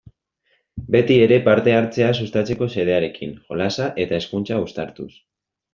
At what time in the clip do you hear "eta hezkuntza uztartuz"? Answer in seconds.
4.07-5.11